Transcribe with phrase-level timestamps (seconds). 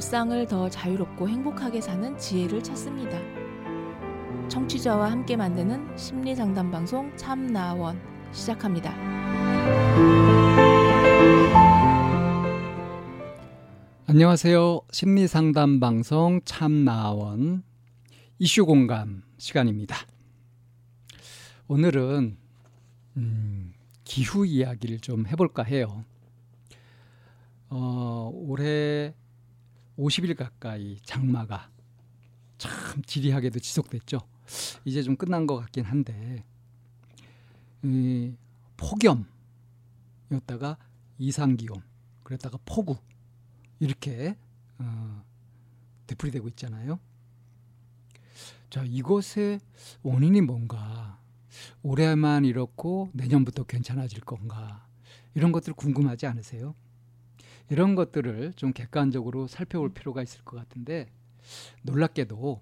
[0.00, 3.18] 일상을 더 자유롭고 행복하게 사는 지혜를 찾습니다.
[4.48, 8.00] 청취자와 함께 만드는 심리 상담 방송 참나원
[8.32, 8.94] 시작합니다.
[14.06, 14.80] 안녕하세요.
[14.90, 17.62] 심리 상담 방송 참나원
[18.38, 19.98] 이슈 공감 시간입니다.
[21.68, 22.38] 오늘은
[23.18, 23.74] 음,
[24.04, 26.06] 기후 이야기를 좀 해볼까 해요.
[27.68, 29.14] 어, 올해
[29.98, 31.70] 50일 가까이 장마가
[32.58, 34.20] 참 지리하게도 지속됐죠.
[34.84, 36.44] 이제 좀 끝난 것 같긴 한데
[37.82, 38.34] 이,
[38.76, 40.78] 폭염이었다가
[41.18, 41.82] 이상기온
[42.22, 42.96] 그랬다가 폭우
[43.78, 44.36] 이렇게
[44.78, 45.24] 어,
[46.06, 46.98] 되풀이되고 있잖아요.
[48.68, 49.60] 자 이것의
[50.02, 51.18] 원인이 뭔가
[51.82, 54.86] 올해만 이렇고 내년부터 괜찮아질 건가
[55.34, 56.74] 이런 것들 궁금하지 않으세요?
[57.70, 61.10] 이런 것들을 좀 객관적으로 살펴볼 필요가 있을 것 같은데
[61.82, 62.60] 놀랍게도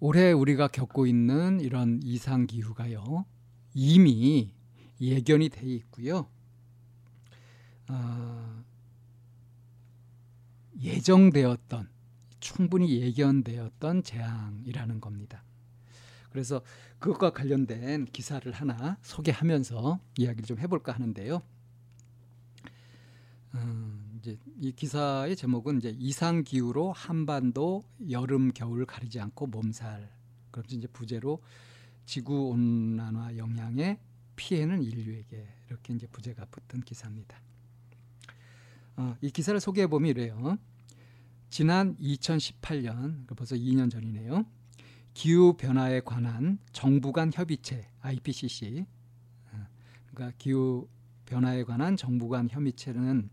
[0.00, 3.24] 올해 우리가 겪고 있는 이런 이상 기후가요
[3.72, 4.52] 이미
[5.00, 6.28] 예견이 돼 있고요.
[7.88, 8.64] 어,
[10.80, 11.88] 예정되었던
[12.40, 15.42] 충분히 예견되었던 재앙이라는 겁니다.
[16.30, 16.62] 그래서
[16.98, 21.42] 그것과 관련된 기사를 하나 소개하면서 이야기를 좀 해볼까 하는데요.
[23.54, 23.83] 음,
[24.24, 30.10] 이제 이 기사의 제목은 이제 이상 기후로 한반도 여름 겨울 가리지 않고 몸살.
[30.50, 31.42] 그럼 이제 부제로
[32.06, 33.98] 지구 온난화 영향의
[34.36, 37.38] 피해는 인류에게 이렇게 이제 부제가 붙은 기사입니다.
[38.96, 40.56] 어, 이 기사를 소개해 보면 이래요.
[41.50, 44.46] 지난 2018년 벌써 2년 전이네요.
[45.12, 48.86] 기후 변화에 관한 정부 간 협의체 IPCC
[49.52, 49.66] 어,
[50.10, 50.88] 그러니까 기후
[51.26, 53.28] 변화에 관한 정부 간 협의체는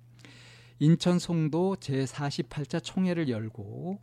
[0.81, 4.01] 인천 송도 제48차 총회를 열고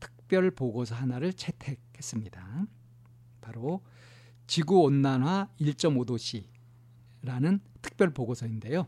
[0.00, 2.66] 특별 보고서 하나를 채택했습니다.
[3.42, 3.82] 바로
[4.46, 8.86] 지구 온난화 1.5도씨라는 특별 보고서인데요.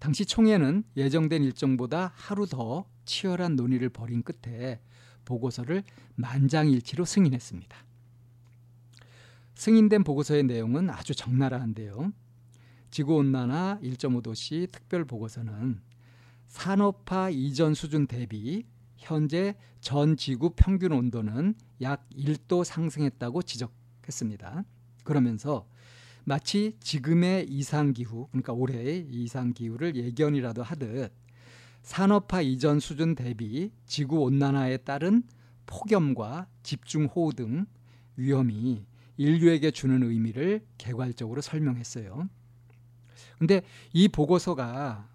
[0.00, 4.80] 당시 총회는 예정된 일정보다 하루 더 치열한 논의를 벌인 끝에
[5.24, 5.84] 보고서를
[6.16, 7.76] 만장일치로 승인했습니다.
[9.54, 12.12] 승인된 보고서의 내용은 아주 적나라한데요.
[12.96, 15.82] 지구온난화 1.5도씨 특별 보고서는
[16.46, 18.64] 산업화 이전 수준 대비
[18.96, 24.64] 현재 전 지구 평균 온도는 약 1도 상승했다고 지적했습니다.
[25.04, 25.68] 그러면서
[26.24, 31.12] 마치 지금의 이상 기후, 그러니까 올해의 이상 기후를 예견이라도 하듯
[31.82, 35.22] 산업화 이전 수준 대비 지구 온난화에 따른
[35.66, 37.66] 폭염과 집중호우 등
[38.16, 38.86] 위험이
[39.18, 42.30] 인류에게 주는 의미를 개괄적으로 설명했어요.
[43.38, 43.62] 근데
[43.92, 45.08] 이 보고서가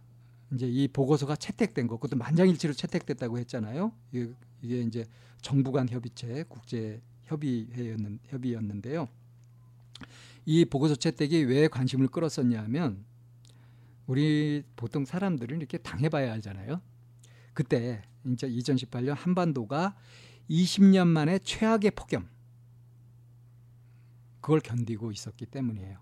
[0.54, 3.92] 이제 이 보고서가 채택된 거, 그것도 만장일치로 채택됐다고 했잖아요.
[4.12, 5.06] 이게 이제
[5.42, 9.08] 정부 간 협의체 국제 협의회였는 협의였는데요.
[10.46, 13.06] 이 보고서 채택이 왜 관심을 끌었었냐면
[14.08, 16.82] 우리 보통 사람들은 이렇게 당해봐야 알잖아요.
[17.54, 19.96] 그때 이제 2018년 한반도가
[20.50, 22.30] 20년 만에 최악의 폭염
[24.42, 26.00] 그걸 견디고 있었기 때문이에요.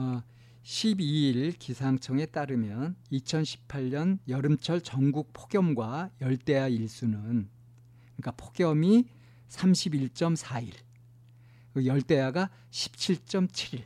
[0.00, 0.22] 어,
[0.62, 7.48] 12일 기상청에 따르면 2018년 여름철 전국 폭염과 열대야 일수는
[8.16, 9.06] 그러니까 폭염이
[9.48, 10.72] 31.4일,
[11.74, 13.82] 그 열대야가 17.7일.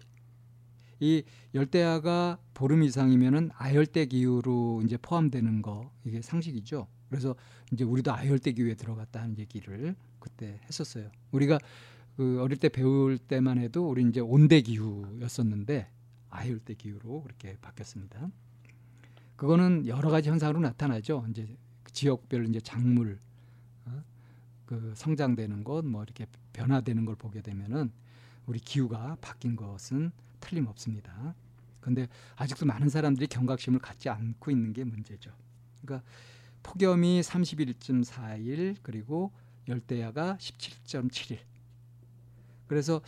[1.01, 6.87] 이 열대야가 보름 이상이면은 아열대 기후로 이제 포함되는 거 이게 상식이죠.
[7.09, 7.35] 그래서
[7.73, 11.11] 이제 우리도 아열대 기후에 들어갔다 하는 얘기를 그때 했었어요.
[11.33, 11.59] 우리가
[12.17, 15.89] 그 어릴 때 배울 때만 해도 우리 이제 온대 기후였었는데
[16.35, 18.29] 아열대 기후로 그렇게 바뀌었습니다.
[19.37, 21.27] 그거는 여러 가지 현상으로 나타나죠.
[21.31, 21.57] 이제
[21.93, 23.19] 지역별 이제 작물
[23.87, 24.03] 어?
[24.67, 27.91] 그 성장되는 것 뭐 이렇게 변화되는 걸 보게 되면은
[28.47, 30.11] 우리 기후가 바뀐 것은
[30.41, 31.35] 틀림없습니다.
[31.81, 35.31] 근데 아직도 많은 사람들이 경각심을 갖지 않고 있는 게 문제죠.
[35.83, 36.07] 그러니까
[36.63, 39.33] 폭염이 31.4일 그리고
[39.69, 41.39] 열대야가 17.7일.
[42.67, 43.03] 그래서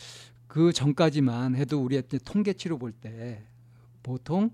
[0.46, 3.46] 그 전까지만 해도 우리 통계치로 볼 때
[4.02, 4.50] 보통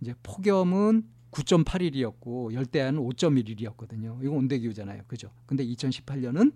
[0.00, 4.22] 이제 폭염은 9.8일이었고 열대야는 5.1일이었거든요.
[4.22, 5.02] 이거 온대 기후잖아요.
[5.06, 5.30] 그죠?
[5.44, 6.52] 근데 2018년은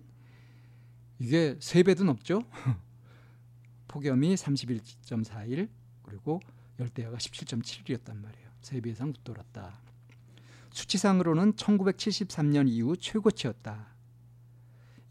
[1.19, 2.43] 이게 세 배도 넘죠.
[3.87, 5.69] 폭염이 31.4일
[6.01, 6.39] 그리고
[6.79, 8.49] 열대야가 17.7일이었단 말이에요.
[8.61, 9.79] 세 배 이상 웃돌았다.
[10.71, 13.87] 수치상으로는 1973년 이후 최고치였다.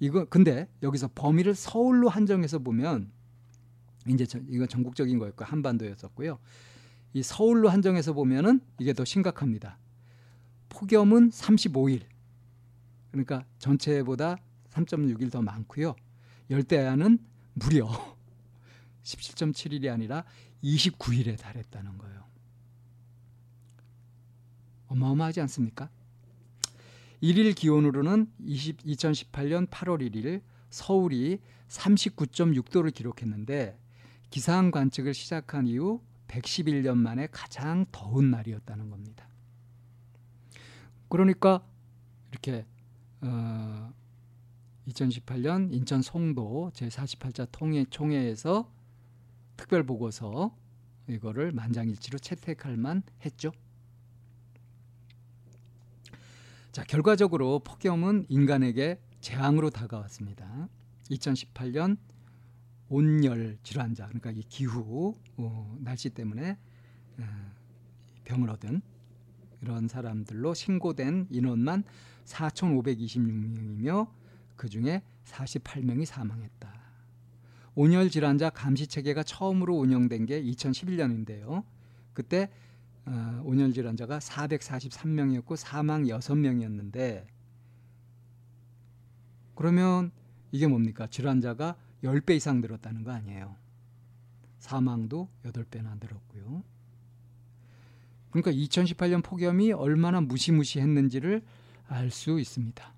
[0.00, 3.12] 이거 근데 여기서 범위를 서울로 한정해서 보면
[4.06, 6.38] 이제 저, 이건 전국적인 거였고 한반도였었고요.
[7.12, 9.78] 이 서울로 한정해서 보면은 이게 더 심각합니다.
[10.68, 12.02] 폭염은 35일.
[13.10, 14.36] 그러니까 전체보다
[14.70, 15.96] 3.6일 더 많고요.
[16.48, 17.18] 열대야는
[17.54, 17.88] 무려
[19.02, 20.24] 17.7일이 아니라
[20.62, 22.24] 29일에 달했다는 거예요.
[24.86, 25.88] 어마어마하지 않습니까?
[27.20, 33.78] 일일 기온으로는 20, 2018년 8월 1일 서울이 39.6도를 기록했는데
[34.30, 39.28] 기상 관측을 시작한 이후 111년 만에 가장 더운 날이었다는 겁니다.
[41.08, 41.66] 그러니까
[42.30, 42.64] 이렇게
[43.20, 43.92] 어,
[44.86, 48.72] 2018년 인천 송도 제48자 통해 총회에서
[49.56, 50.56] 특별 보고서
[51.08, 53.52] 이거를 만장일치로 채택할 만 했죠.
[56.70, 60.68] 자, 결과적으로 폭염은 인간에게 재앙으로 다가왔습니다.
[61.10, 61.98] 2018년
[62.90, 66.58] 온열 질환자 그러니까 이 기후 어, 날씨 때문에
[67.18, 67.24] 어,
[68.24, 68.82] 병을 얻은
[69.62, 71.84] 이런 사람들로 신고된 인원만
[72.24, 74.08] 4,526명이며
[74.56, 76.80] 그 중에 48명이 사망했다.
[77.76, 81.64] 온열 질환자 감시 체계가 처음으로 운영된 게 2011년인데요.
[82.12, 82.50] 그때
[83.06, 87.24] 어, 온열 질환자가 443명이었고 사망 6명이었는데
[89.54, 90.10] 그러면
[90.50, 91.06] 이게 뭡니까?
[91.06, 93.56] 질환자가 10배 이상 늘었다는 거 아니에요.
[94.58, 96.62] 사망도 8배나 늘었고요.
[98.30, 101.42] 그러니까 2018년 폭염이 얼마나 무시무시했는지를
[101.88, 102.94] 알 수 있습니다.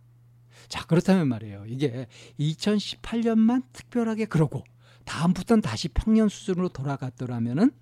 [0.69, 1.65] 자, 그렇다면 말이에요.
[1.67, 2.07] 이게
[2.39, 4.63] 2018년만 특별하게 그러고
[5.05, 7.73] 다음부터는 다시 평년 수준으로 돌아갔더라면은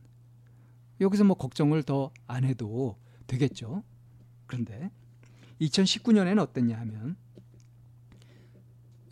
[1.01, 2.97] 여기서 뭐 걱정을 더 안 해도
[3.27, 3.83] 되겠죠.
[4.47, 4.91] 그런데
[5.61, 7.17] 2019년에는 어땠냐 하면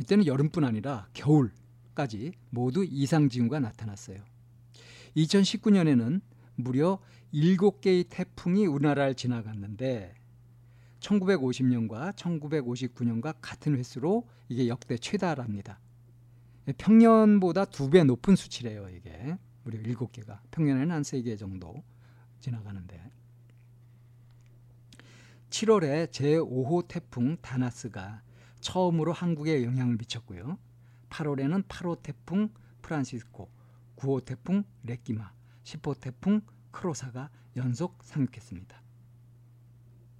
[0.00, 1.52] 이때는 여름뿐 아니라 겨울
[1.98, 4.22] 까지 모두 이상 징후가 나타났어요.
[5.16, 6.20] 2019년에는
[6.54, 7.00] 무려
[7.34, 10.14] 7개의 태풍이 우리나라를 지나갔는데
[11.00, 15.80] 1950년과 1959년과 같은 횟수로 이게 역대 최다랍니다.
[16.76, 19.36] 평년보다 두 배 높은 수치래요, 이게.
[19.64, 20.38] 무려 7개가.
[20.52, 21.82] 평년에는 한 3개 정도
[22.38, 23.10] 지나가는데.
[25.50, 28.22] 7월에 제5호 태풍 다나스가
[28.60, 30.58] 처음으로 한국에 영향을 미쳤고요.
[31.18, 32.48] 8월에는 8호 태풍
[32.82, 33.50] 프란시스코,
[33.96, 35.32] 9호 태풍 레끼마,
[35.64, 38.80] 10호 태풍 크로사가 연속 상륙했습니다.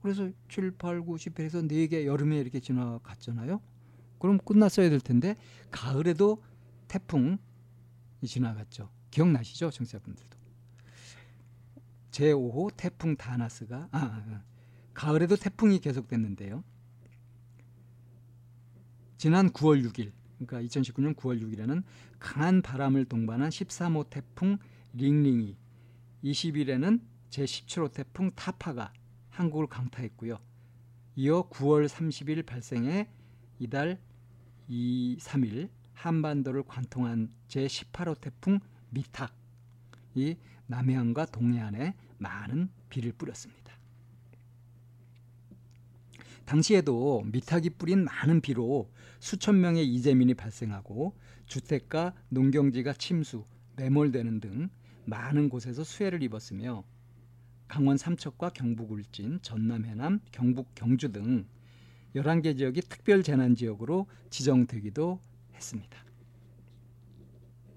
[0.02, 3.60] 그래서 7, 8, 9, 10 해서 4개 여름에 이렇게 지나갔잖아요.
[4.18, 5.36] 그럼 끝났어야 될 텐데
[5.70, 6.42] 가을에도
[6.88, 7.38] 태풍이
[8.24, 8.90] 지나갔죠.
[9.10, 9.70] 기억나시죠?
[9.70, 10.36] 청취자분들도.
[12.10, 14.42] 제5호 태풍 다나스가 아, 아, 아,
[14.94, 16.64] 가을에도 태풍이 계속됐는데요.
[19.16, 21.82] 지난 9월 6일, 그러니까 2019년 9월 6일에는
[22.18, 24.58] 강한 바람을 동반한 13호 태풍
[24.94, 25.56] 링링이,
[26.24, 27.00] 20일에는
[27.30, 28.92] 제17호 태풍 타파가
[29.30, 30.38] 한국을 강타했고요.
[31.16, 33.08] 이어 9월 30일 발생해
[33.58, 34.00] 이달
[34.68, 40.36] 2, 3일 한반도를 관통한 제18호 태풍 미탁이
[40.66, 43.57] 남해안과 동해안에 많은 비를 뿌렸습니다.
[46.48, 48.90] 당시에도 미탁이 뿌린 많은 비로
[49.20, 51.14] 수천 명의 이재민이 발생하고
[51.44, 53.44] 주택과 농경지가 침수,
[53.76, 54.70] 매몰되는 등
[55.04, 56.84] 많은 곳에서 수해를 입었으며
[57.68, 61.46] 강원 삼척과 경북 울진, 전남 해남, 경북 경주 등
[62.16, 65.20] 11개 지역이 특별 재난 지역으로 지정되기도
[65.54, 65.98] 했습니다.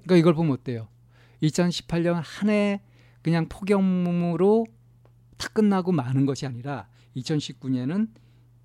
[0.03, 0.87] 그러니까 이걸 보면 어때요?
[1.43, 2.81] 2018년 한 해
[3.21, 4.65] 그냥 폭염으로
[5.37, 6.87] 다 끝나고 마는 것이 아니라
[7.17, 8.07] 2019년은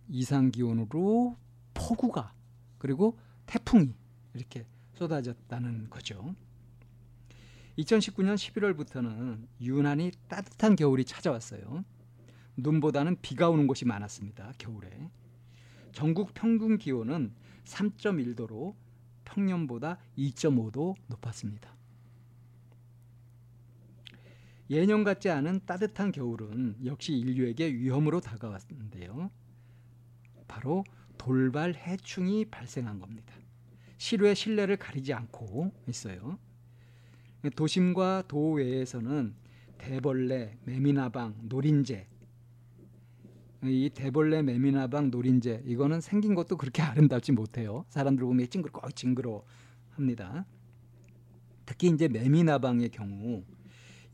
[0.08, 1.36] 이상 기온으로
[1.74, 2.32] 폭우가
[2.78, 3.94] 그리고 태풍이
[4.34, 6.34] 이렇게 쏟아졌다는 거죠.
[7.78, 11.84] 2019년 11월부터는 유난히 따뜻한 겨울이 찾아왔어요.
[12.56, 14.52] 눈보다는 비가 오는 곳이 많았습니다.
[14.58, 15.10] 겨울에.
[15.92, 17.34] 전국 평균 기온은
[17.64, 18.74] 3.1도로
[19.24, 21.74] 평년보다 2.5도 높았습니다.
[24.70, 29.30] 예년 같지 않은 따뜻한 겨울은 역시 인류에게 위험으로 다가왔는데요.
[30.56, 30.84] 바로
[31.18, 33.34] 돌발 해충이 발생한 겁니다.
[33.98, 36.38] 실외 실내를 가리지 않고 있어요.
[37.54, 39.34] 도심과 도외에서는
[39.76, 42.06] 대벌레, 매미나방, 노린재
[43.64, 47.84] 이 대벌레, 매미나방, 노린재 이거는 생긴 것도 그렇게 아름답지 못해요.
[47.90, 49.44] 사람들 보면 징그러 징그러
[49.90, 50.46] 합니다.
[51.66, 53.44] 특히 이제 매미나방의 경우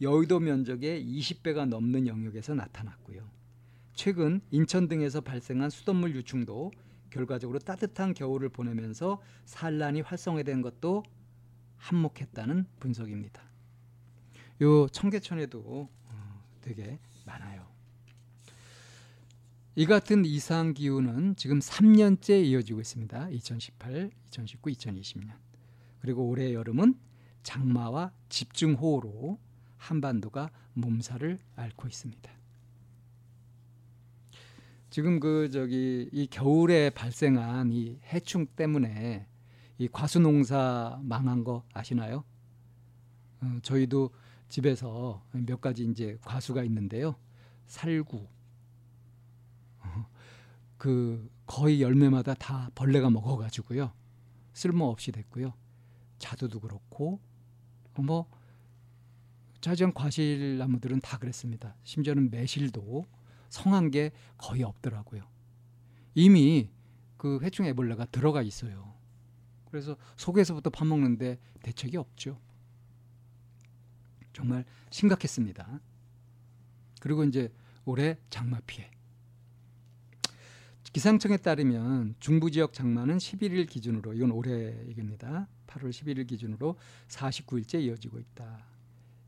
[0.00, 3.41] 여의도 면적의 20배가 넘는 영역에서 나타났고요.
[3.94, 6.72] 최근 인천 등에서 발생한 수돗물 유충도
[7.10, 11.02] 결과적으로 따뜻한 겨울을 보내면서 산란이 활성화된 것도
[11.76, 13.42] 한몫했다는 분석입니다.
[14.62, 17.66] 요 청계천에도 어, 되게 많아요.
[19.74, 23.30] 이 같은 이상 기후는 지금 3년째 이어지고 있습니다.
[23.30, 25.32] 2018, 2019, 2020년.
[26.00, 26.94] 그리고 올해 여름은
[27.42, 29.38] 장마와 집중호우로
[29.78, 32.41] 한반도가 몸살을 앓고 있습니다.
[34.92, 39.26] 지금 그 저기 이 겨울에 발생한 이 해충 때문에
[39.78, 42.24] 이 과수 농사 망한 거 아시나요?
[43.40, 44.10] 어, 저희도
[44.50, 47.16] 집에서 몇 가지 이제 과수가 있는데요.
[47.64, 48.28] 살구,
[50.76, 53.92] 그 거의 열매마다 다 벌레가 먹어가지고요
[54.52, 55.54] 쓸모없이 됐고요
[56.18, 57.18] 자두도 그렇고
[57.96, 58.28] 뭐
[59.62, 63.06] 자전 과실 나무들은 다 그랬습니다 심지어는 매실도
[63.52, 65.22] 성한 게 거의 없더라고요.
[66.14, 66.70] 이미
[67.18, 68.94] 그 회충 애벌레가 들어가 있어요.
[69.70, 72.40] 그래서 속에서부터 파먹는데 대책이 없죠.
[74.32, 75.80] 정말 심각했습니다.
[77.00, 77.52] 그리고 이제
[77.84, 78.90] 올해 장마 피해.
[80.94, 85.46] 기상청에 따르면 중부 지역 장마는 11일 기준으로 이건 올해 얘기입니다.
[85.66, 86.78] 8월 11일 기준으로
[87.08, 88.64] 49일째 이어지고 있다.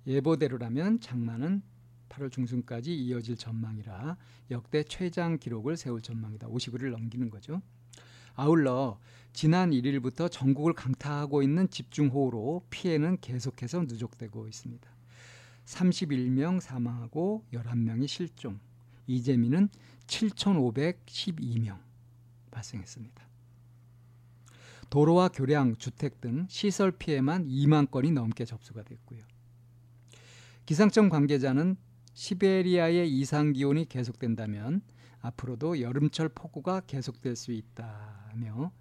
[0.06, 1.62] 예보대로라면 장마는
[2.08, 4.16] 8월 중순까지 이어질 전망이라
[4.50, 6.48] 역대 최장 기록을 세울 전망이다.
[6.48, 7.62] 50일을 넘기는 거죠.
[8.34, 8.98] 아울러
[9.32, 14.90] 지난 1일부터 전국을 강타하고 있는 집중호우로 피해는 계속해서 누적되고 있습니다.
[15.64, 18.58] 31명 사망하고 11명이 실종.
[19.06, 19.68] 이재민은
[20.06, 21.78] 7,512명
[22.50, 23.24] 발생했습니다.
[24.90, 29.22] 도로와 교량, 주택 등 시설 피해만 2만 건이 넘게 접수가 됐고요.
[30.66, 31.76] 기상청 관계자는
[32.14, 34.82] 시베리아의 이상 기온이 계속된다면
[35.20, 38.72] 앞으로도 여름철 폭우가 계속될 수 있다며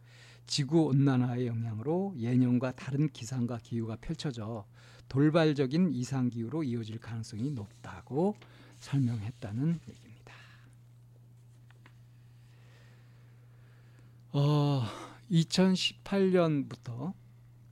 [0.46, 4.66] 지구 온난화의 영향으로 예년과 다른 기상과 기후가 펼쳐져
[5.10, 8.36] 돌발적인 이상 기후로 이어질 가능성이 높다고
[8.80, 10.34] 설명했다는 얘기입니다.
[14.34, 14.84] 어,
[15.32, 17.14] 2018년부터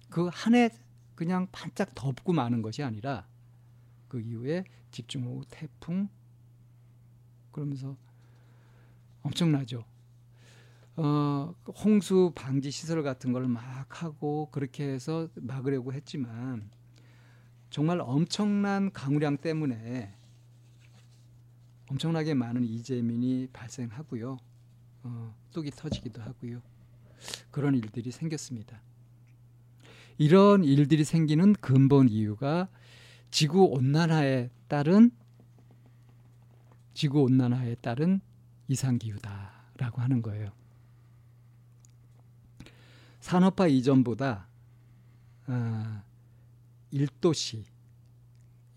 [0.10, 0.70] 그 한 해
[1.15, 3.27] 그냥 반짝 덮고 마는 것이 아니라
[4.12, 6.10] 그 이후에 집중호우, 태풍
[7.53, 7.96] 그러면서
[9.22, 9.86] 엄청나죠.
[10.98, 16.70] 어, 홍수 방지 시설 같은 걸 막 하고 그렇게 해서 막으려고 했지만
[17.70, 20.13] 정말 엄청난 강우량 때문에
[21.89, 24.38] 엄청나게 많은 이재민이 발생하고요.
[25.03, 26.62] 어, 뚝이 터지기도 하고요.
[27.50, 28.82] 그런 일들이 생겼습니다.
[30.18, 32.68] 이런 일들이 생기는 근본 이유가
[33.31, 35.11] 지구 온난화에 따른
[36.93, 38.19] 지구 온난화에 따른
[38.67, 40.51] 이상 기후다라고 하는 거예요.
[43.21, 44.47] 산업화 이전보다
[45.47, 46.03] 어,
[46.91, 47.63] 1도씨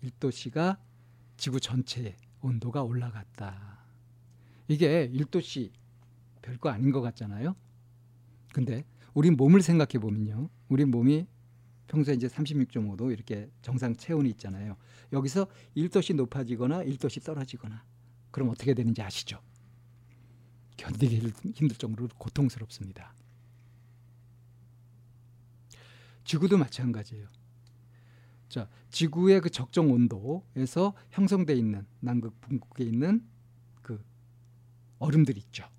[0.03, 0.79] 1도씨가
[1.35, 3.79] 지구 전체 온도가 올라갔다.
[4.67, 5.71] 이게 1도씨
[6.41, 7.55] 별거 아닌 것 같잖아요.
[8.53, 10.49] 근데 우리 몸을 생각해 보면요.
[10.69, 11.27] 우리 몸이
[11.87, 14.75] 평소에 이제 36.5도 이렇게 정상 체온이 있잖아요.
[15.13, 17.83] 여기서 1도씩 높아지거나 1도씩 떨어지거나
[18.31, 19.39] 그럼 어떻게 되는지 아시죠?
[20.77, 23.13] 견디기 힘들 정도로 고통스럽습니다.
[26.25, 27.27] 지구도 마찬가지예요.
[28.49, 33.25] 자, 지구의 그 적정 온도에서 형성돼 있는 남극, 북극에 있는
[33.81, 34.03] 그
[34.99, 35.69] 얼음들 있죠.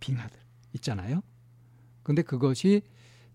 [0.00, 0.38] 빙하들
[0.74, 1.22] 있잖아요.
[2.02, 2.82] 근데 그것이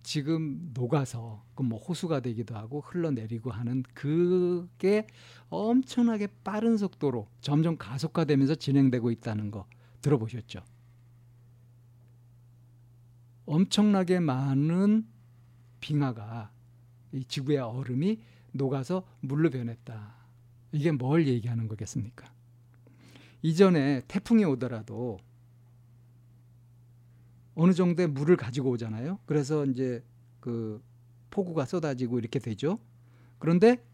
[0.03, 5.08] 지금 녹아서 그뭐 호수가 되기도 하고 흘러내리고 하는 그게
[5.50, 9.67] 엄청나게 빠른 속도로 점점 가속화되면서 진행되고 있다는 거
[10.01, 10.63] 들어보셨죠?
[13.46, 15.05] 엄청나게 많은
[15.79, 16.51] 빙하가
[17.12, 18.20] 이 지구의 얼음이
[18.53, 20.15] 녹아서 물로 변했다.
[20.72, 22.31] 이게 뭘 얘기하는 거겠습니까?
[23.41, 25.20] 이전에 태풍이 오더라도
[27.62, 29.20] 어느 정도의 물을 가지고 오잖아요.
[29.27, 30.03] 그래서 이제
[30.39, 30.84] 그
[31.30, 32.80] 폭우가 쏟아지고 이렇게 되죠.
[33.38, 33.86] 그런데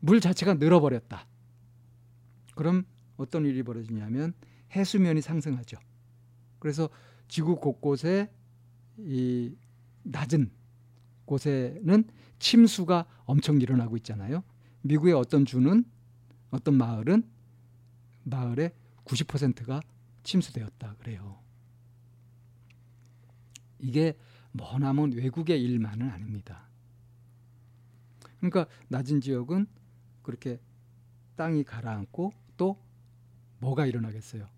[0.00, 1.28] 물 자체가 늘어버렸다.
[2.56, 4.34] 그럼 어떤 일이 벌어지냐면
[4.74, 5.78] 해수면이 상승하죠.
[6.58, 6.90] 그래서
[7.28, 8.28] 지구 곳곳에
[8.98, 9.54] 이
[10.02, 10.50] 낮은
[11.26, 12.02] 곳에는
[12.40, 14.42] 침수가 엄청 일어나고 있잖아요.
[14.82, 15.84] 미국의 어떤 주는
[16.50, 17.22] 어떤 마을은
[18.24, 18.72] 마을의
[19.04, 19.80] 90%가
[20.24, 21.39] 침수되었다 그래요.
[23.80, 24.16] 이게
[24.52, 26.68] 머나먼 외국의 일만은 아닙니다.
[28.38, 29.66] 그러니까 낮은 지역은
[30.22, 30.60] 그렇게
[31.36, 32.78] 땅이 가라앉고 또
[33.58, 34.48] 뭐가 일어나겠어요?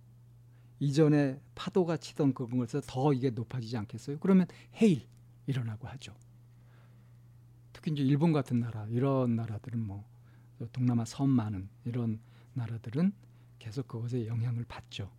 [0.81, 4.19] 이전에 파도가 치던 그것에서 더 이게 높아지지 않겠어요?
[4.19, 5.07] 그러면 해일
[5.47, 6.15] 일어나고 하죠.
[7.73, 10.05] 특히 이제 일본 같은 나라 이런 나라들은 뭐
[10.73, 12.21] 동남아 섬 많은 이런
[12.55, 13.13] 나라들은
[13.59, 15.11] 계속 그것에 영향을 받죠.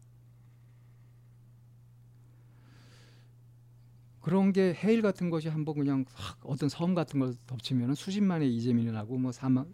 [4.23, 6.05] 그런 게 해일 같은 것이 한번 그냥
[6.43, 9.73] 어떤 섬 같은 걸 덮치면 수십만의 이재민이 나고 뭐 사망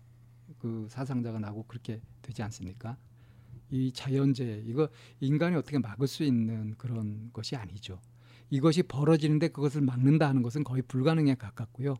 [0.57, 2.97] 그 사상자가 나고 그렇게 되지 않습니까?
[3.69, 4.89] 이 자연재해 이거
[5.19, 8.01] 인간이 어떻게 막을 수 있는 그런 것이 아니죠.
[8.49, 11.97] 이것이 벌어지는데 그것을 막는다 하는 것은 거의 불가능에 가깝고요.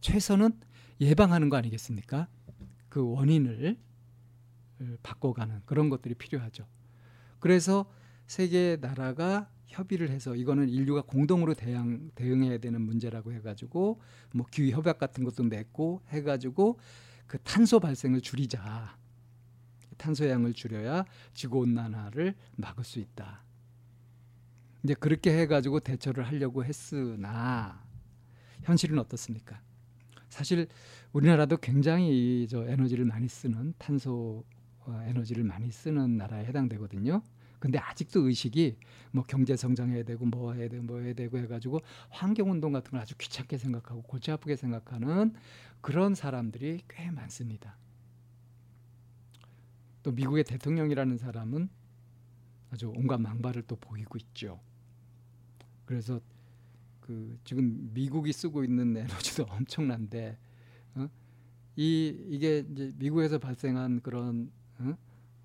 [0.00, 0.58] 최선은
[1.00, 2.26] 예방하는 거 아니겠습니까?
[2.88, 3.78] 그 원인을
[5.04, 6.66] 바꿔가는 그런 것들이 필요하죠.
[7.38, 7.88] 그래서
[8.26, 14.00] 세계 나라가 협의를 해서 이거는 인류가 공동으로 대응, 대응해야 되는 문제라고 해가지고
[14.34, 16.78] 뭐 기후 협약 같은 것도 맺고 해가지고
[17.26, 18.96] 그 탄소 발생을 줄이자.
[19.96, 23.42] 탄소 양을 줄여야 지구 온난화를 막을 수 있다.
[24.82, 27.84] 이제 그렇게 해가지고 대처를 하려고 했으나
[28.62, 29.60] 현실은 어떻습니까?
[30.28, 30.66] 사실
[31.12, 34.44] 우리나라도 굉장히 저 에너지를 많이 쓰는 탄소
[34.88, 37.22] 에너지를 많이 쓰는 나라에 해당되거든요.
[37.62, 38.76] 근데 아직도 의식이
[39.12, 41.78] 뭐 경제 성장해야 되고 뭐 해야 되고 뭐 해야 되고 해가지고
[42.10, 45.32] 환경 운동 같은 걸 아주 귀찮게 생각하고 골치 아프게 생각하는
[45.80, 47.76] 그런 사람들이 꽤 많습니다.
[50.02, 51.68] 또 미국의 대통령이라는 사람은
[52.72, 54.58] 아주 온갖 망발을 또 보이고 있죠.
[55.84, 56.20] 그래서
[57.00, 60.36] 그 지금 미국이 쓰고 있는 에너지도 엄청난데
[60.96, 61.08] 어?
[61.76, 64.50] 이 이게 이제 미국에서 발생한 그런
[64.80, 64.96] 어?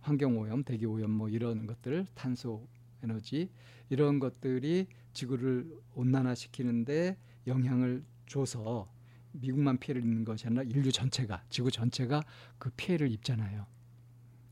[0.08, 2.66] 환경 오염, 대기 오염 뭐 이런 것들, 탄소
[3.04, 3.50] 에너지
[3.90, 8.90] 이런 것들이 지구를 온난화시키는데 영향을 줘서
[9.34, 12.24] 미국만 피해를 입는 것이 아니라 인류 전체가 지구 전체가
[12.58, 13.66] 그 피해를 입잖아요.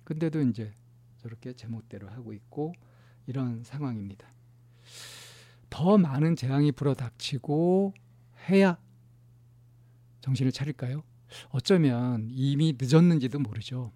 [0.04, 0.74] 근데도 이제
[1.20, 2.74] 저렇게 제멋대로 하고 있고
[3.26, 4.28] 이런 상황입니다.
[5.70, 7.94] 더 많은 재앙이 불어닥치고
[8.50, 8.78] 해야
[10.20, 11.04] 정신을 차릴까요?
[11.52, 13.94] 어쩌면 이미 늦었는지도 모르죠.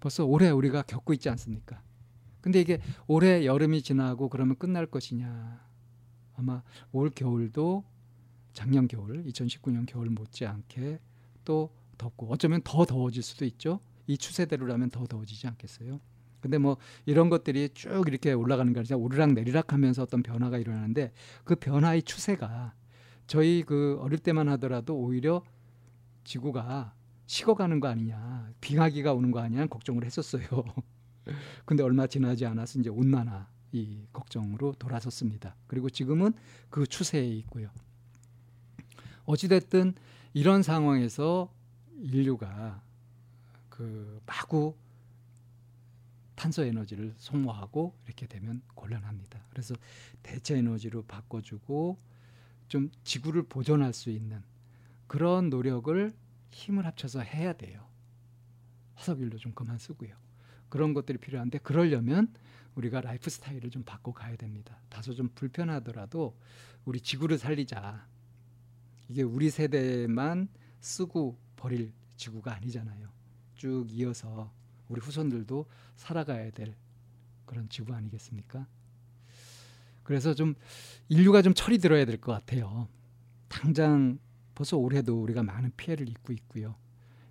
[0.00, 1.82] 벌써 올해 우리가 겪고 있지 않습니까?
[2.40, 5.60] 근데 이게 올해 여름이 지나고 그러면 끝날 것이냐?
[6.36, 7.84] 아마 올 겨울도
[8.52, 10.98] 작년 겨울, 2019년 겨울 못지않게
[11.44, 13.78] 또 덥고 어쩌면 더 더워질 수도 있죠.
[14.06, 16.00] 이 추세대로라면 더 더워지지 않겠어요?
[16.40, 21.12] 근데 뭐 이런 것들이 쭉 이렇게 올라가는 게 아니라 오르락 내리락 하면서 어떤 변화가 일어나는데
[21.44, 22.74] 그 변화의 추세가
[23.26, 25.44] 저희 그 어릴 때만 하더라도 오히려
[26.24, 26.94] 지구가
[27.30, 30.42] 식어가는 거 아니냐 빙하기가 오는 거 아니냐 걱정을 했었어요.
[31.64, 35.54] 근데 얼마 지나지 않아서 이제 온난화 이 걱정으로 돌아섰습니다.
[35.68, 36.32] 그리고 지금은
[36.70, 37.70] 그 추세에 있고요.
[39.26, 39.94] 어찌됐든
[40.32, 41.54] 이런 상황에서
[42.00, 42.82] 인류가
[43.68, 44.74] 그 마구
[46.34, 49.38] 탄소 에너지를 소모하고 이렇게 되면 곤란합니다.
[49.50, 49.76] 그래서
[50.24, 51.96] 대체 에너지로 바꿔주고
[52.66, 54.42] 좀 지구를 보존할 수 있는
[55.06, 56.12] 그런 노력을
[56.50, 57.88] 힘을 합쳐서 해야 돼요.
[58.94, 60.14] 화석연료 좀 그만 쓰고요.
[60.68, 62.32] 그런 것들이 필요한데 그러려면
[62.74, 64.78] 우리가 라이프 스타일을 좀 바꿔 가야 됩니다.
[64.88, 66.38] 다소 좀 불편하더라도
[66.84, 68.06] 우리 지구를 살리자.
[69.08, 70.48] 이게 우리 세대만
[70.80, 73.08] 쓰고 버릴 지구가 아니잖아요.
[73.56, 74.52] 쭉 이어서
[74.88, 76.74] 우리 후손들도 살아가야 될
[77.44, 78.66] 그런 지구 아니겠습니까?
[80.04, 80.54] 그래서 좀
[81.08, 82.88] 인류가 좀 철이 들어야 될 것 같아요.
[83.48, 84.18] 당장
[84.60, 86.74] 벌써 올해도 우리가 많은 피해를 입고 있고요.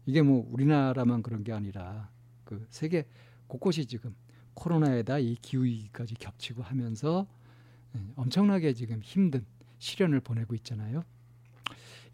[0.08, 2.10] 이게 뭐 우리나라만 그런 게 아니라
[2.44, 3.06] 그 세계
[3.46, 4.16] 곳곳이 지금
[4.56, 7.28] 코로나에다 이 기후 위기까지 겹치고 하면서
[7.96, 9.46] 예, 엄청나게 지금 힘든
[9.78, 11.04] 시련을 보내고 있잖아요.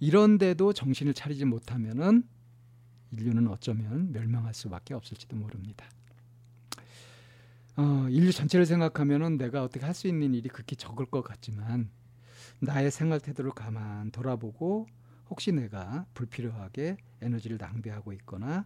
[0.02, 2.28] 이런데도 정신을 차리지 못하면은
[3.12, 5.86] 인류는 어쩌면 멸망할 수밖에 없을지도 모릅니다.
[7.78, 11.90] 어, 인류 전체를 생각하면은 내가 어떻게 할 수 있는 일이 그렇게 적을 것 같지만
[12.60, 14.88] 나의 생활 태도를 가만 돌아보고
[15.30, 18.66] 혹시 내가 불필요하게 에너지를 낭비하고 있거나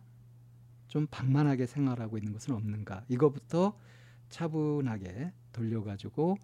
[0.87, 3.77] 좀 방만하게 생활하고 있는 것은 없는가 이거부터
[4.29, 6.37] 차분하게 돌려가지고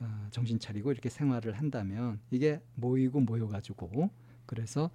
[0.00, 4.10] 어, 정신 차리고 이렇게 생활을 한다면 이게 모이고 모여가지고
[4.46, 4.90] 그래서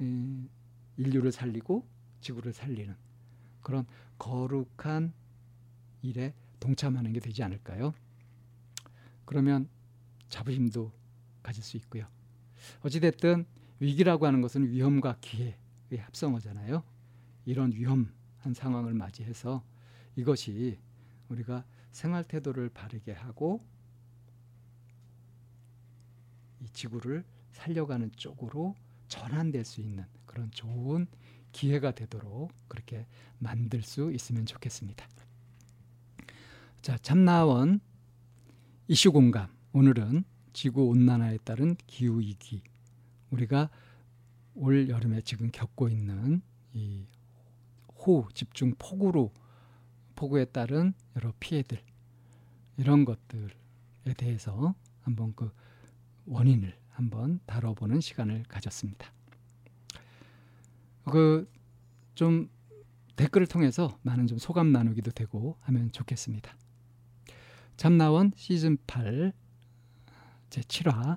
[0.00, 0.48] 음,
[0.96, 1.86] 인류를 살리고
[2.20, 2.94] 지구를 살리는
[3.62, 3.86] 그런
[4.18, 5.12] 거룩한
[6.02, 7.94] 일에 동참하는 게 되지 않을까요?
[9.24, 9.68] 그러면
[10.28, 10.92] 자부심도
[11.42, 12.06] 가질 수 있고요.
[12.82, 13.46] 어찌됐든
[13.80, 15.54] 위기라고 하는 것은 위험과 기회의
[15.98, 16.82] 합성어잖아요.
[17.46, 19.64] 이런 위험한 상황을 맞이해서
[20.16, 20.78] 이것이
[21.28, 23.64] 우리가 생활 태도를 바르게 하고
[26.60, 28.76] 이 지구를 살려가는 쪽으로
[29.08, 31.06] 전환될 수 있는 그런 좋은
[31.52, 33.06] 기회가 되도록 그렇게
[33.38, 35.08] 만들 수 있으면 좋겠습니다.
[36.82, 37.80] 자, 참나원
[38.88, 39.48] 이슈 공감.
[39.72, 42.62] 오늘은 지구 온난화에 따른 기후 위기.
[43.30, 43.70] 우리가
[44.54, 47.06] 올 여름에 지금 겪고 있는 이
[47.96, 49.32] 호우, 집중 폭우로
[50.16, 51.82] 폭우에 따른 여러 피해들
[52.76, 55.52] 이런 것들에 대해서 한번 그
[56.26, 59.12] 원인을 한번 다뤄보는 시간을 가졌습니다.
[61.04, 61.50] 그
[62.20, 62.50] 좀
[63.16, 66.54] 댓글을 통해서 많은 좀 소감 나누기도 되고 하면 좋겠습니다.
[67.78, 69.32] 참나원 시즌 8
[70.50, 71.16] 제 7화